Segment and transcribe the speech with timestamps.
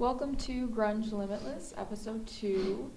[0.00, 2.90] Welcome to Grunge Limitless, episode two.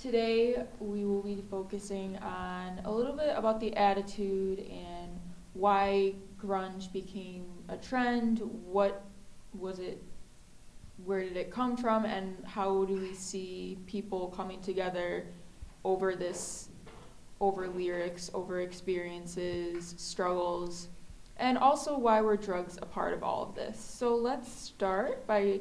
[0.00, 5.20] Today we will be focusing on a little bit about the attitude and
[5.52, 9.04] why grunge became a trend, what
[9.52, 10.02] was it,
[11.04, 15.26] where did it come from, and how do we see people coming together
[15.84, 16.70] over this,
[17.38, 20.88] over lyrics, over experiences, struggles,
[21.36, 23.78] and also why were drugs a part of all of this.
[23.78, 25.60] So let's start by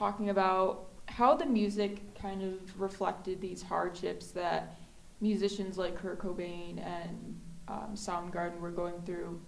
[0.00, 4.78] talking about how the music kind of reflected these hardships that
[5.20, 7.38] musicians like Kurt Cobain and
[7.68, 9.38] um, Soundgarden were going through.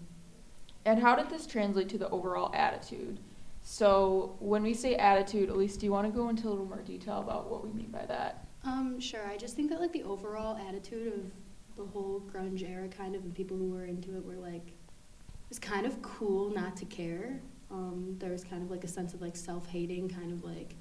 [0.84, 3.18] And how did this translate to the overall attitude?
[3.62, 6.82] So, when we say attitude, Elise, do you want to go into a little more
[6.82, 8.46] detail about what we mean by that?
[8.64, 9.26] Um, sure.
[9.26, 13.22] I just think that like the overall attitude of the whole grunge era, kind of,
[13.22, 16.84] and people who were into it were like, it was kind of cool not to
[16.84, 17.40] care.
[17.72, 20.74] Um, there was kind of like a sense of like self-hating, kind of like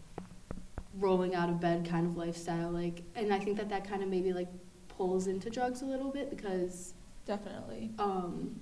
[0.99, 2.69] rolling out of bed kind of lifestyle.
[2.69, 4.49] Like, and I think that that kind of maybe like
[4.89, 6.93] pulls into drugs a little bit because
[7.25, 7.91] Definitely.
[7.97, 8.59] um,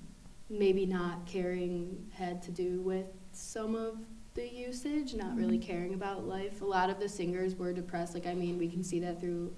[0.49, 3.97] maybe not caring had to do with some of
[4.35, 5.63] the usage, not really Mhm.
[5.63, 6.61] caring about life.
[6.61, 8.13] A lot of the singers were depressed.
[8.13, 9.53] Like, I mean, we can see that through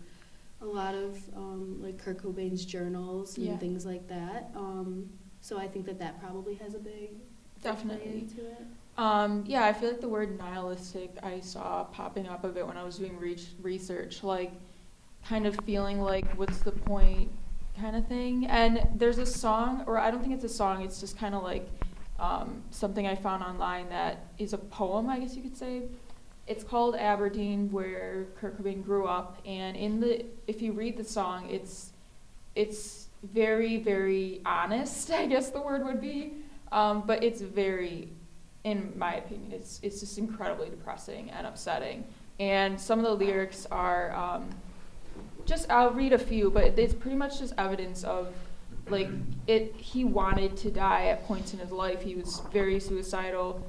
[0.62, 3.58] a lot of um, like Kurt Cobain's journals and Yeah.
[3.58, 4.50] things like that.
[4.56, 5.10] Um,
[5.42, 7.10] so I think that that probably has a big
[7.62, 8.28] Definitely.
[8.98, 12.78] Um, yeah, I feel like the word nihilistic I saw popping up a bit when
[12.78, 14.52] I was doing re- research, like
[15.28, 17.32] kind of feeling like what's the point
[17.80, 18.46] kind of thing.
[18.48, 21.44] And there's a song, or I don't think it's a song, it's just kind of
[21.44, 21.68] like
[22.20, 25.84] um, something I found online that is a poem, I guess you could say.
[26.48, 31.04] It's called Aberdeen, where Kurt Cobain grew up, and in the if you read the
[31.04, 31.92] song, it's
[32.56, 36.34] it's very very honest, I guess the word would be,
[36.72, 38.10] um, but it's very
[38.64, 42.04] in my opinion, it's it's just incredibly depressing and upsetting.
[42.40, 44.50] And some of the lyrics are um,
[45.46, 48.34] just I'll read a few, but it's pretty much just evidence of
[48.90, 49.10] like
[49.48, 49.76] it.
[49.76, 52.02] He wanted to die at points in his life.
[52.02, 53.66] He was very suicidal,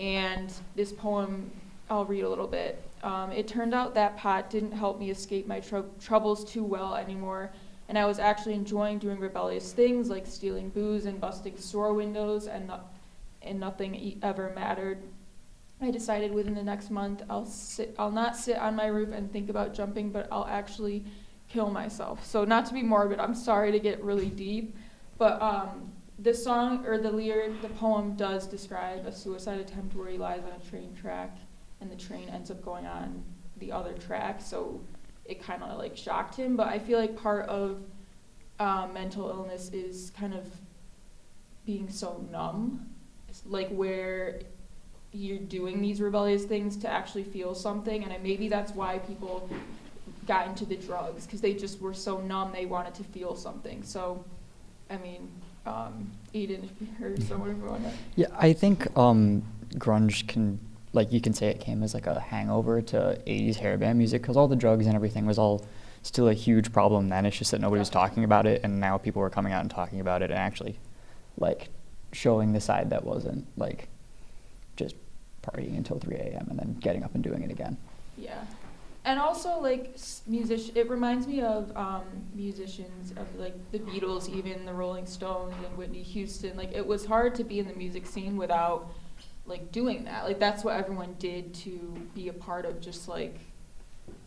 [0.00, 1.50] and this poem
[1.88, 2.82] I'll read a little bit.
[3.02, 6.94] Um, it turned out that pot didn't help me escape my trou- troubles too well
[6.94, 7.50] anymore,
[7.92, 12.46] and I was actually enjoying doing rebellious things like stealing booze and busting store windows
[12.46, 12.94] and not
[13.42, 15.02] and nothing e- ever mattered.
[15.78, 19.30] I decided within the next month I'll sit I'll not sit on my roof and
[19.30, 21.04] think about jumping, but I'll actually
[21.50, 22.24] kill myself.
[22.24, 24.74] So not to be morbid, I'm sorry to get really deep,
[25.18, 30.08] but um, the song or the lyric, the poem does describe a suicide attempt where
[30.08, 31.36] he lies on a train track
[31.82, 33.22] and the train ends up going on
[33.58, 34.40] the other track.
[34.40, 34.80] So
[35.24, 37.82] it kind of like shocked him, but I feel like part of
[38.58, 40.44] um, mental illness is kind of
[41.64, 42.86] being so numb
[43.46, 44.40] like where
[45.12, 49.48] you're doing these rebellious things to actually feel something and maybe that's why people
[50.26, 53.82] got into the drugs because they just were so numb they wanted to feel something.
[53.82, 54.24] So
[54.90, 55.28] i mean
[55.64, 57.50] um, Aiden if you heard someone
[58.16, 59.42] Yeah, I think um,
[59.74, 60.58] grunge can,
[60.92, 64.22] like, you can say it came as like a hangover to 80s hair band music
[64.22, 65.64] because all the drugs and everything was all
[66.02, 67.24] still a huge problem then.
[67.24, 69.70] It's just that nobody was talking about it, and now people were coming out and
[69.70, 70.78] talking about it and actually,
[71.38, 71.68] like,
[72.12, 73.88] showing the side that wasn't, like,
[74.76, 74.94] just
[75.42, 76.46] partying until 3 a.m.
[76.50, 77.76] and then getting up and doing it again.
[78.18, 78.44] Yeah.
[79.04, 82.04] And also, like, music, it reminds me of um,
[82.34, 86.56] musicians of, like, the Beatles, even the Rolling Stones and Whitney Houston.
[86.56, 88.90] Like, it was hard to be in the music scene without,
[89.46, 90.24] like, doing that.
[90.24, 91.70] Like, that's what everyone did to
[92.14, 93.38] be a part of just, like,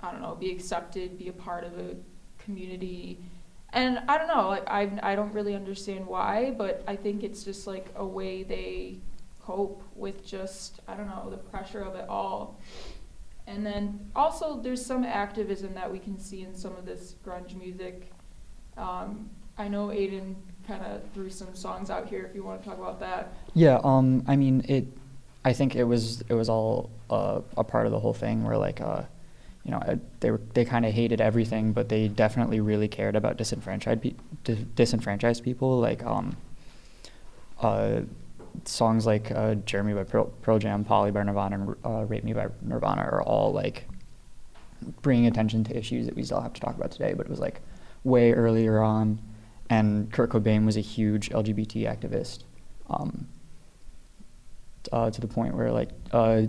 [0.01, 1.95] I don't know, be accepted, be a part of a
[2.37, 3.19] community.
[3.73, 7.43] And I don't know, like, I, I don't really understand why, but I think it's
[7.43, 8.99] just, like, a way they
[9.41, 12.59] cope with just, I don't know, the pressure of it all.
[13.47, 17.55] And then also, there's some activism that we can see in some of this grunge
[17.55, 18.11] music.
[18.75, 20.35] Um, I know Aiden
[20.67, 23.33] kind of threw some songs out here if you want to talk about that.
[23.53, 24.87] Yeah, um, I mean, it.
[25.45, 28.57] I think it was it was all uh, a part of the whole thing where
[28.57, 29.03] like, uh,
[29.63, 33.15] you know, uh, they were they kind of hated everything, but they definitely really cared
[33.15, 35.79] about disenfranchised pe- dis- disenfranchised people.
[35.79, 36.35] Like, um,
[37.61, 38.01] uh,
[38.63, 42.47] songs like uh, "Jeremy" by Pearl Jam, "Polly" by Nirvana, and uh, "Rape Me" by
[42.63, 43.87] Nirvana are all like
[45.03, 47.13] bringing attention to issues that we still have to talk about today.
[47.13, 47.61] But it was like
[48.03, 49.21] way earlier on,
[49.69, 52.45] and Kurt Cobain was a huge LGBT activist.
[52.89, 53.27] Um,
[54.91, 56.43] uh, to the point where like uh,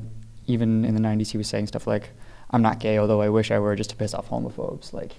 [0.46, 2.10] even in the 90s he was saying stuff like
[2.50, 5.12] i'm not gay although i wish i were just to piss off homophobes like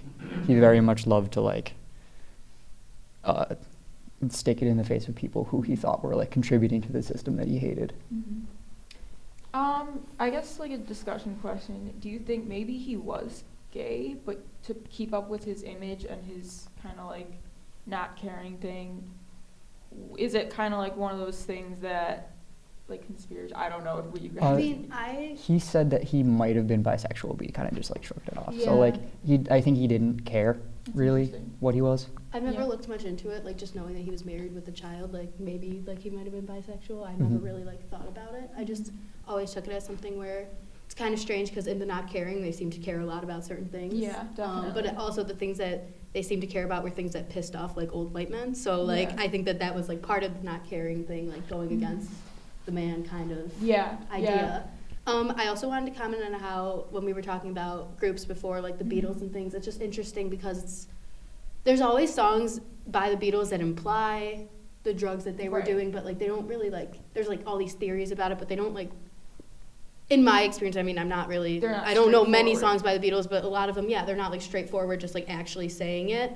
[0.46, 1.74] he very much loved to like
[3.24, 3.56] uh,
[4.30, 7.04] stick it in the face of people who he thought were like contributing to the
[7.04, 8.46] system that he hated Mm-hmm.
[9.58, 11.92] Um, I guess like a discussion question.
[12.00, 16.24] Do you think maybe he was gay, but to keep up with his image and
[16.24, 17.32] his kind of like
[17.88, 19.04] not caring thing,
[20.18, 22.34] is it kind of like one of those things that
[22.88, 23.54] like conspiracy?
[23.54, 24.44] I don't know what you guys.
[24.44, 27.52] Uh, I I mean, I He said that he might have been bisexual, but he
[27.52, 28.54] kind of just like shrugged it off.
[28.54, 28.66] Yeah.
[28.66, 28.96] So like
[29.26, 31.28] he, I think he didn't care That's really
[31.60, 32.08] what he was.
[32.34, 32.66] I've never Yeah.
[32.66, 35.38] looked much into it, like just knowing that he was married with a child, like
[35.40, 37.06] maybe like he might have been bisexual.
[37.08, 37.44] I never Mhm.
[37.44, 38.50] really like thought about it.
[38.58, 38.92] I just
[39.28, 40.48] always took it as something where
[40.86, 43.22] it's kind of strange because in the not caring, they seem to care a lot
[43.24, 43.94] about certain things.
[43.96, 44.82] Yeah, Um, definitely.
[44.84, 45.84] but also the things that
[46.14, 48.56] they seem to care about were things that pissed off like old white men.
[48.56, 49.16] So like Yeah.
[49.24, 51.74] I think that that was like part of the not caring thing, like going Mhm.
[51.78, 52.10] against
[52.68, 53.98] the man kind of Yeah.
[54.12, 54.68] idea.
[55.08, 58.60] Um, I also wanted to comment on how when we were talking about groups before,
[58.62, 58.92] like the Mhm.
[58.92, 60.88] Beatles and things, it's just interesting because it's
[61.64, 64.48] there's always songs by the Beatles that imply
[64.84, 65.66] the drugs that they were Right.
[65.66, 66.96] doing, but like they don't really like.
[67.14, 68.90] There's like all these theories about it, but they don't like.
[70.10, 71.60] In my experience, I mean, I'm not really.
[71.60, 74.06] Not I don't know many songs by the Beatles, but a lot of them, yeah,
[74.06, 76.32] they're not like straightforward, just like actually saying it.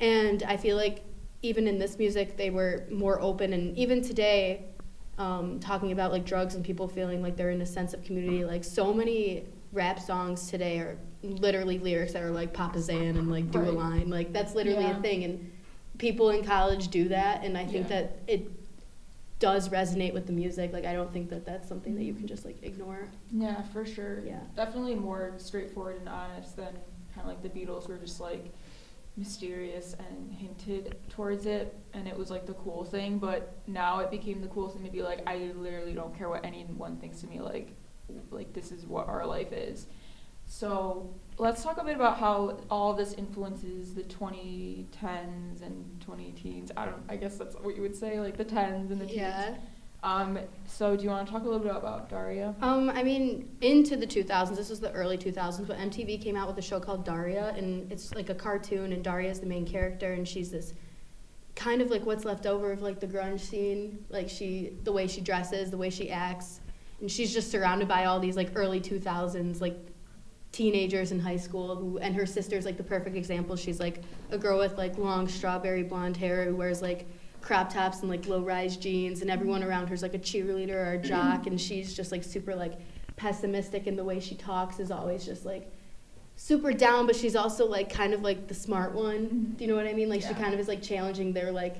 [0.00, 1.02] And I feel like
[1.42, 4.64] even in this music, they were more open, and even today,
[5.20, 8.42] um, talking about like drugs and people feeling like they're in a sense of community.
[8.42, 13.10] Like so many rap songs today are literally lyrics that are like pop a Xan
[13.10, 14.08] and like do a line.
[14.08, 14.98] Like that's literally Yeah.
[14.98, 15.52] a thing, and
[15.98, 18.00] people in college do that, and I think Yeah.
[18.00, 18.50] that it
[19.40, 20.72] does resonate with the music.
[20.72, 23.06] Like I don't think that that's something that you can just like ignore.
[23.30, 24.20] Yeah, for sure.
[24.20, 24.40] Yeah.
[24.56, 26.72] Definitely more straightforward and honest than
[27.14, 28.46] kind of like the Beatles were just like
[29.20, 34.10] mysterious and hinted towards it and it was like the cool thing but now it
[34.10, 37.30] became the cool thing to be like i literally don't care what anyone thinks of
[37.30, 37.76] me like
[38.30, 39.86] like this is what our life is.
[40.46, 46.72] So let's talk a bit about how all this influences the 2010s and 20 teens.
[46.76, 49.16] I don't i guess that's what you would say like the 10s and the teens.
[49.16, 49.54] Yeah.
[50.02, 53.48] Um so do you want to talk a little bit about daria Um, I mean,
[53.60, 56.80] into the 2000s, this was the early 2000s, but MTV came out with a show
[56.80, 60.50] called Daria, and it's like a cartoon, and Daria is the main character, and she's
[60.50, 60.72] this
[61.54, 65.06] kind of like what's left over of like the grunge scene, like she, the way
[65.06, 66.60] she dresses, the way she acts,
[67.00, 69.76] and she's just surrounded by all these like early 2000s like
[70.52, 73.56] teenagers in high school who, and her sister's like the perfect example.
[73.56, 77.06] She's like a girl with like long strawberry blonde hair who wears like
[77.40, 80.74] crop tops and like low rise jeans and everyone around her is like a cheerleader
[80.74, 82.74] or a jock and she's just like super like
[83.16, 85.70] pessimistic and the way she talks is always just like
[86.36, 89.26] super down but she's also like kind of like the smart one.
[89.28, 89.56] Mhm.
[89.56, 90.08] do you know what i mean?
[90.08, 91.76] Like she kind of is like challenging their like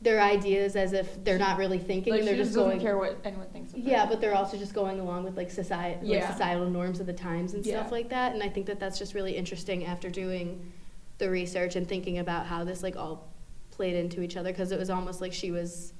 [0.00, 2.80] their ideas as if they're not really thinking like and they're she just doesn't going
[2.80, 6.24] care what anyone thinks yeah, but they're also just going along with like society, like
[6.26, 8.32] societal norms of the times and stuff like that.
[8.34, 10.72] And I think that that's just really interesting after doing
[11.18, 13.31] the research and thinking about how this like all
[13.82, 15.92] played into each other because it was almost like she was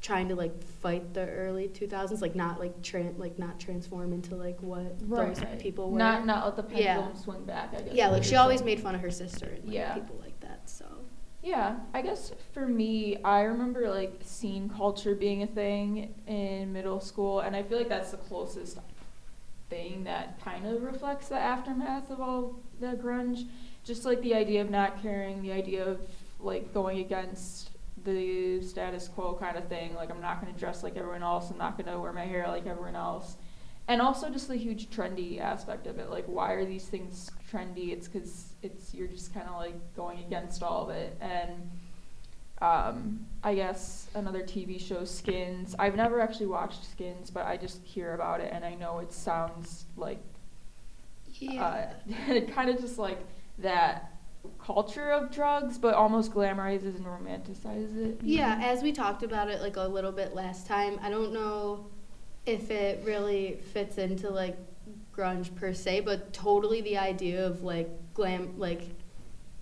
[0.00, 4.34] trying to like fight the early 2000s, like not like tran like not transform into
[4.34, 5.32] like what right.
[5.36, 5.98] those people were.
[5.98, 7.20] Not not let the pendulum Yeah.
[7.20, 7.72] swing back.
[7.72, 7.94] I guess.
[7.94, 9.94] yeah, like she you're always made fun of her sister and like, Yeah.
[9.94, 10.68] people like that.
[10.68, 10.86] So
[11.40, 16.98] Yeah, I guess for me, I remember like scene culture being a thing in middle
[16.98, 18.78] school, and I feel like that's the closest
[19.70, 23.46] thing that kind of reflects the aftermath of all the grunge.
[23.84, 26.00] Just like the idea of not caring, the idea of
[26.40, 27.70] like going against
[28.04, 29.94] the status quo kind of thing.
[29.94, 31.50] Like I'm not going to dress like everyone else.
[31.50, 33.36] I'm not going to wear my hair like everyone else.
[33.88, 36.10] And also just the huge trendy aspect of it.
[36.10, 37.90] Like why are these things trendy?
[37.92, 41.16] It's because it's you're just kind of like going against all of it.
[41.20, 41.70] And
[42.60, 45.74] um, I guess another TV show, Skins.
[45.78, 49.12] I've never actually watched Skins, but I just hear about it and I know it
[49.12, 50.22] sounds like
[51.58, 51.86] uh,
[52.28, 53.18] it kind of just like
[53.58, 54.17] that
[54.58, 58.20] culture of drugs, but almost glamorizes and romanticizes it.
[58.22, 61.86] Yeah, as we talked about it like a little bit last time, I don't know
[62.46, 64.56] if it really fits into like
[65.14, 68.82] grunge per se, but totally the idea of like glam like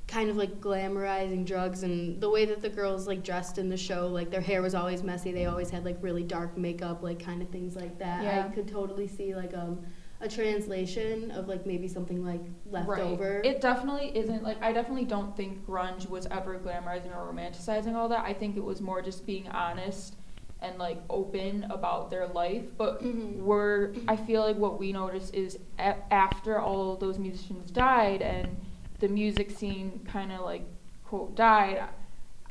[0.07, 3.77] kind of like glamorizing drugs and the way that the girls like dressed in the
[3.77, 7.19] show, like their hair was always messy, they always had like really dark makeup, like
[7.19, 8.23] kind of things like that.
[8.23, 8.47] Yeah.
[8.49, 9.85] I could totally see like um
[10.21, 13.41] a translation of like maybe something like leftover.
[13.45, 18.09] It definitely isn't like I definitely don't think grunge was ever glamorizing or romanticizing all
[18.09, 18.25] that.
[18.25, 20.17] I think it was more just being honest
[20.63, 22.65] and like open about their life.
[22.79, 23.37] But Mhm.
[23.41, 28.57] we're I feel like what we notice is a- after all those musicians died and
[29.01, 30.65] the music scene kind of like
[31.05, 31.85] quote died.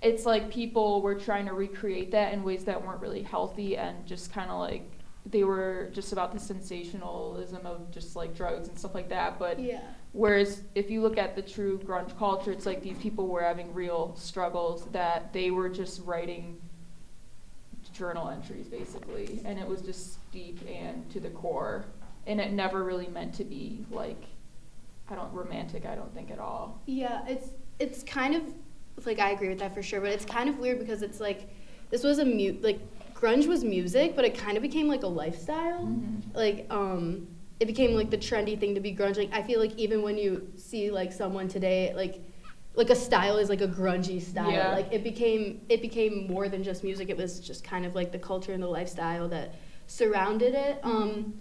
[0.04, 4.06] It's like people were trying to recreate that in ways that weren't really healthy and
[4.06, 4.92] just kind of like
[5.26, 9.40] they were just about the sensationalism of just like drugs and stuff like that.
[9.40, 9.82] But yeah.
[10.12, 13.74] Whereas if you look at the true grunge culture, it's like these people were having
[13.74, 16.62] real struggles that they were just writing
[17.94, 21.86] journal entries basically, and it was just deep and to the core,
[22.28, 24.24] and it never really meant to be like,
[25.10, 25.86] I don't romantic.
[25.86, 26.82] I don't think at all.
[26.86, 28.44] Yeah, it's it's kind of
[29.06, 31.50] like I agree with that for sure, but it's kind of weird because it's like
[31.90, 32.80] this was a mute like
[33.26, 35.82] grunge was music, but it kind of became like a lifestyle.
[35.82, 36.22] Mhm.
[36.34, 37.28] Like um
[37.60, 39.18] it became like the trendy thing to be grunge.
[39.18, 42.22] Like I feel like even when you see like someone today like
[42.76, 44.52] like a style is like a grungy style.
[44.52, 44.72] Yeah.
[44.74, 47.10] Like it became it became more than just music.
[47.10, 49.56] It was just kind of like the culture and the lifestyle that
[49.88, 50.80] surrounded it.
[50.84, 51.34] Um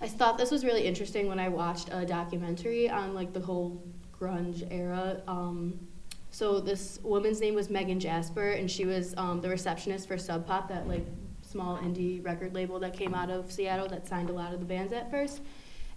[0.00, 3.82] I thought this was really interesting when I watched a documentary on like the whole
[4.20, 5.22] grunge era.
[5.26, 5.78] Um,
[6.30, 10.46] so this woman's name was Megan Jasper, and she was um, the receptionist for Sub
[10.46, 11.06] Pop, that like
[11.54, 14.66] small indie record label that came out of Seattle that signed a lot of the
[14.66, 15.40] bands at first.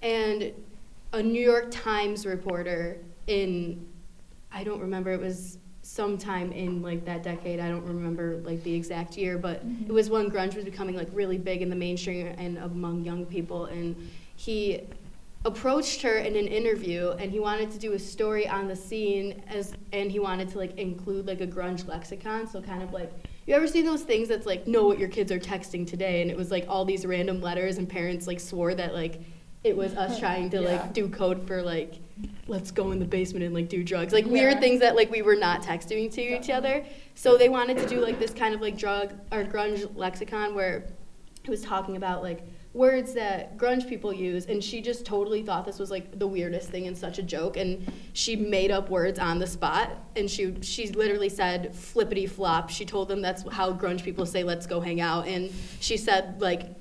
[0.04, 0.52] And
[1.14, 3.84] a New York Times reporter in,
[4.52, 7.60] I don't remember, it was sometime in like that decade.
[7.60, 9.90] I don't remember like the exact year, but Mhm.
[9.90, 13.26] it was when grunge was becoming like really big in the mainstream and among young
[13.26, 13.66] people.
[13.66, 13.96] And
[14.36, 14.82] he
[15.46, 19.42] approached her in an interview and he wanted to do a story on the scene
[19.48, 22.48] as and he wanted to like include like a grunge lexicon.
[22.48, 23.12] So kind of like
[23.46, 26.22] you ever seen those things that's like know what your kids are texting today?
[26.22, 29.22] And it was like all these random letters and parents like swore that like
[29.64, 30.70] it was us trying to Yeah.
[30.82, 31.94] like do code for like
[32.48, 34.12] let's go in the basement and like do drugs.
[34.12, 34.32] Like Yeah.
[34.32, 36.84] weird things that like we were not texting to each other.
[37.16, 40.84] So they wanted to do like this kind of like drug or grunge lexicon where
[41.44, 42.42] it was talking about like
[42.78, 46.70] words that grunge people use and she just totally thought this was like the weirdest
[46.70, 50.56] thing and such a joke and she made up words on the spot and she
[50.62, 52.70] she literally said flippity flop.
[52.70, 56.40] She told them that's how grunge people say let's go hang out and she said
[56.40, 56.76] like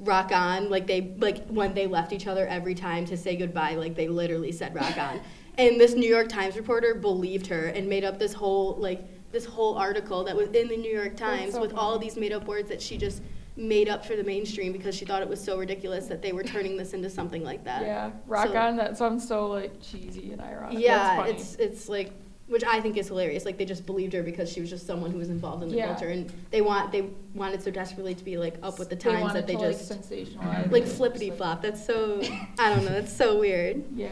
[0.00, 0.70] rock on.
[0.70, 4.08] Like they like when they left each other every time to say goodbye like they
[4.08, 5.20] literally said rock on.
[5.58, 9.44] And this new york times reporter believed her and made up this whole like this
[9.44, 12.46] whole article that was in the new york times so with all these made up
[12.46, 13.20] words that she just
[13.56, 16.42] made up for the mainstream because she thought it was so ridiculous that they were
[16.42, 18.76] turning this into something like that Yeah, rock So- on.
[18.76, 20.78] That sounds so like cheesy and ironic.
[20.78, 22.12] yeah it's it's like
[22.48, 23.46] which I think is hilarious.
[23.46, 25.76] Like they just believed her because she was just someone who was involved in the
[25.76, 25.86] Yeah.
[25.86, 29.22] culture, and they want they wanted so desperately to be like up with the times
[29.22, 31.62] wanted that they to, just like, sensationalize like flippity flop.
[31.62, 32.20] That's so
[32.58, 32.90] I don't know.
[32.90, 33.82] That's so weird.
[33.94, 34.10] Yeah.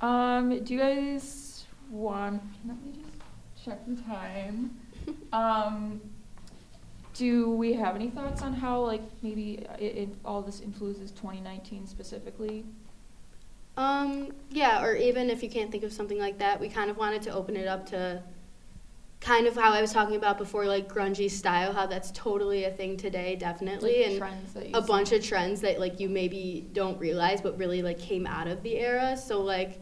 [0.00, 2.42] Um, do you guys want?
[2.66, 4.76] Let me just check the time.
[5.32, 6.00] Um,
[7.14, 11.86] do we have any thoughts on how like maybe it, it all this influences 2019
[11.86, 12.64] specifically?
[13.76, 16.96] Um, yeah, or even if you can't think of something like that, we kind of
[16.96, 18.22] wanted to open it up to
[19.20, 22.70] kind of how I was talking about before, like grungy style, how that's totally a
[22.70, 24.86] thing today, definitely, Like, and trends that you a see?
[24.86, 28.62] bunch of trends that like you maybe don't realize, but really like came out of
[28.62, 29.16] the era.
[29.16, 29.80] So like,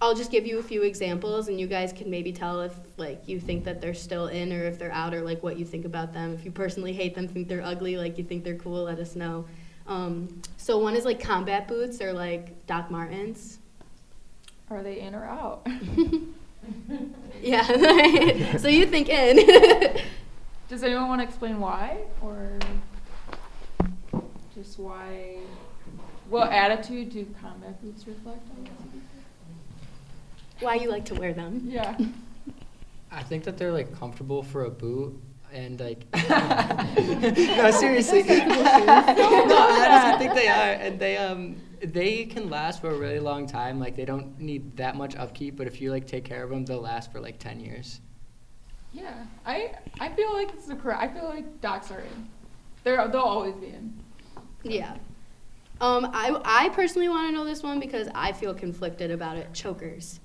[0.00, 3.26] I'll just give you a few examples, and you guys can maybe tell if like
[3.26, 5.84] you think that they're still in or if they're out, or like what you think
[5.84, 6.34] about them.
[6.34, 9.16] If you personally hate them, think they're ugly, like you think they're cool, let us
[9.16, 9.44] know.
[9.86, 13.58] Um, so one is like combat boots or like Doc Martens.
[14.70, 15.66] Are they in or out?
[17.42, 18.56] Yeah.
[18.56, 19.96] so you think in.
[20.68, 22.58] Does anyone want to explain why, or
[24.54, 25.38] just why?
[26.28, 28.42] What attitude do combat boots reflect?
[28.56, 29.24] I guess you could say?
[30.60, 31.62] Why you like to wear them?
[31.66, 31.96] Yeah.
[33.10, 35.18] I think that they're like comfortable for a boot
[35.52, 42.50] and like no seriously no I honestly think they are and they um they can
[42.50, 45.80] last for a really long time like they don't need that much upkeep but if
[45.80, 48.00] you like take care of them they'll last for like 10 years
[48.92, 51.02] Yeah, I I feel like it's the correct.
[51.02, 52.28] I feel like docs are in.
[52.84, 53.92] They're they'll always be in.
[54.62, 54.96] Yeah.
[55.80, 59.52] Um, I, I personally want to know this one because I feel conflicted about it.
[59.54, 60.20] Chokers.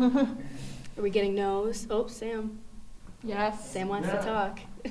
[0.00, 1.86] Are we getting no's?
[1.90, 2.58] Oh, Sam.
[3.22, 3.70] Yes.
[3.70, 4.60] Sam wants to talk.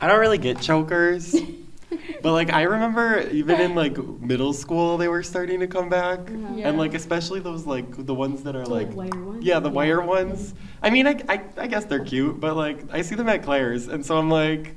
[0.00, 1.34] I don't really get chokers.
[2.22, 6.20] but like I remember even in like middle school they were starting to come back.
[6.28, 6.68] Yeah.
[6.68, 9.44] And like especially those like the ones that are The like wire ones?
[9.44, 9.74] Yeah, the Yeah.
[9.74, 10.54] wire ones.
[10.82, 13.88] I mean I, I I guess they're cute, but like I see them at Claire's
[13.88, 14.74] and so I'm like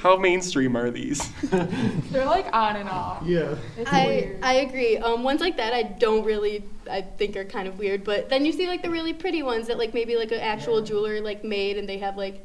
[0.00, 1.28] how mainstream are these?
[1.42, 3.22] They're like on and off.
[3.24, 3.54] yeah.
[3.76, 4.38] It's I, weird.
[4.42, 4.96] I agree.
[4.96, 8.46] Um, ones like that I don't really I think are kind of weird, but then
[8.46, 11.44] you see like the really pretty ones that like maybe like an actual jeweler like
[11.44, 12.44] made and they have like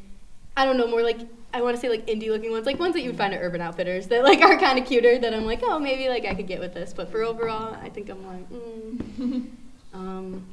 [0.58, 1.20] I don't know more like
[1.54, 3.42] I want to say like indie looking ones like ones that you would find at
[3.42, 6.36] Urban Outfitters that like are kind of cuter that I'm like oh maybe like I
[6.36, 9.48] could get with this, but for overall I think I'm like mm.
[9.94, 10.46] um,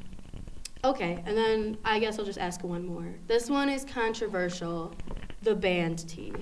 [0.85, 3.13] okay, and then I guess I'll just ask one more.
[3.27, 4.95] This one is controversial.
[5.43, 6.33] The band tee.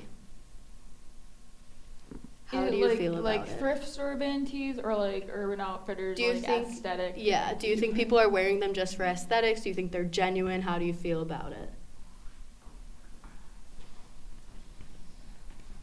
[2.51, 3.59] How Is do you like, feel about like it?
[3.61, 7.15] thrift store band tees or like Urban Outfitters Do you like think- aesthetic?
[7.17, 7.55] Yeah.
[7.55, 9.61] Do you think people are wearing them just for aesthetics?
[9.61, 10.61] Do you think they're genuine?
[10.61, 11.71] How do you feel about it?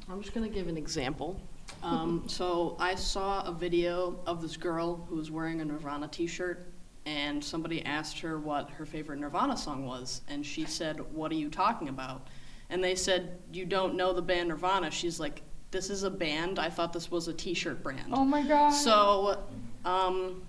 [0.09, 1.39] I'm just gonna give an example.
[1.83, 6.71] Um, so I saw a video of this girl who was wearing a Nirvana T-shirt,
[7.05, 11.35] and somebody asked her what her favorite Nirvana song was, and she said, "What are
[11.35, 12.27] you talking about?"
[12.69, 15.41] And they said, "You don't know the band Nirvana." She's like,
[15.77, 16.57] "This is a band.
[16.57, 18.71] I thought this was a T-shirt brand." Oh my god.
[18.71, 19.37] So,
[19.85, 20.41] um,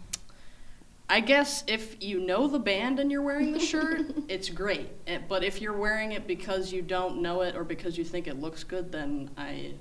[1.10, 4.88] I guess if you know the band and you're wearing the shirt, it's great.
[5.06, 8.26] Eh, But if you're wearing it because you don't know it or because you think
[8.26, 9.74] it looks good, then I.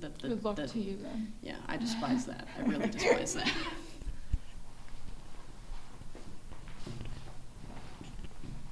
[0.00, 1.32] That, that, Good luck that- to you then.
[1.42, 2.48] Yeah, I despise that.
[2.58, 3.52] I really despise that.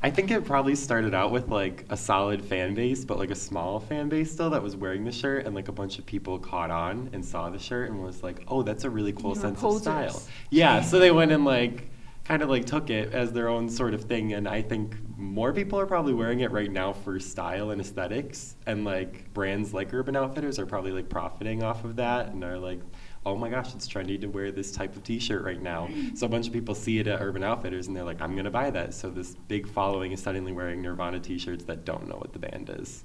[0.06, 3.34] I think it probably started out with like a solid fan base, but like a
[3.34, 6.38] small fan base still that was wearing the shirt, and like a bunch of people
[6.38, 9.40] caught on and saw the shirt and was like, "Oh, that's a really cool You
[9.40, 11.90] sense of style." Yeah, so they went and like
[12.22, 15.52] kind of like took it as their own sort of thing, and I think more
[15.52, 19.92] people are probably wearing it right now for style and aesthetics, and like brands like
[19.92, 22.78] Urban Outfitters are probably like profiting off of that, and are like.
[23.26, 25.88] Oh my gosh, it's trendy to wear this type of T-shirt right now.
[26.14, 28.52] So a bunch of people see it at Urban Outfitters and they're like, "I'm gonna
[28.52, 32.33] buy that." So this big following is suddenly wearing Nirvana T-shirts that don't know what
[32.33, 33.04] the band is.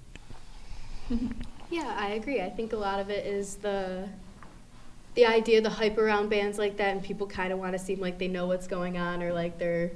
[1.71, 2.41] Yeah, I agree.
[2.41, 4.09] I think a lot of it is the
[5.15, 8.01] the idea, the hype around bands like that, and people kind of want to seem
[8.01, 9.91] like they know what's going on, or like they're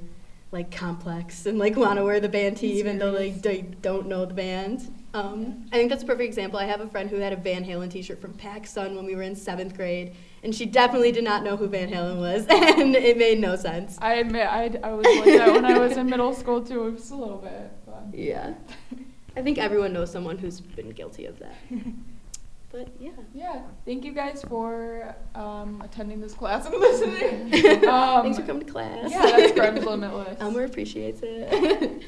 [0.52, 4.06] like complex and like want to wear the band tee even though like they don't
[4.06, 4.92] know the band.
[5.12, 6.58] Um, I think that's a perfect example.
[6.58, 9.22] I have a friend who had a Van Halen T-shirt from PacSun when we were
[9.22, 13.16] in seventh grade, and she definitely did not know who Van Halen was, and it
[13.16, 13.96] made no sense.
[14.02, 17.10] I admit I, I was like that when I was in middle school too, just
[17.12, 17.70] a little bit.
[17.86, 18.04] But.
[18.12, 18.54] Yeah,
[19.36, 21.54] I think everyone knows someone who's been guilty of that.
[22.76, 23.10] But yeah.
[23.32, 27.88] Yeah, thank you guys for um, attending this class and listening.
[27.88, 29.10] Um, Thanks for coming to class.
[29.10, 30.36] Yeah, that's Grunge Limitless.
[30.40, 32.02] Elmer appreciates it.